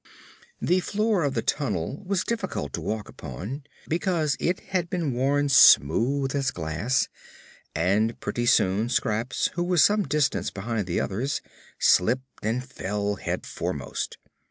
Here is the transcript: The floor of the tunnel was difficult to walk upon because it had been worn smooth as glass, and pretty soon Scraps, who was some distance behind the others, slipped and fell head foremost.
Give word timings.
The 0.59 0.79
floor 0.79 1.21
of 1.21 1.35
the 1.35 1.43
tunnel 1.43 2.01
was 2.07 2.23
difficult 2.23 2.73
to 2.73 2.81
walk 2.81 3.07
upon 3.07 3.65
because 3.87 4.35
it 4.39 4.59
had 4.61 4.89
been 4.89 5.13
worn 5.13 5.47
smooth 5.47 6.33
as 6.35 6.49
glass, 6.49 7.07
and 7.75 8.19
pretty 8.19 8.47
soon 8.47 8.89
Scraps, 8.89 9.51
who 9.53 9.63
was 9.63 9.83
some 9.83 10.01
distance 10.07 10.49
behind 10.49 10.87
the 10.87 10.99
others, 10.99 11.41
slipped 11.77 12.27
and 12.43 12.65
fell 12.67 13.17
head 13.17 13.45
foremost. 13.45 14.17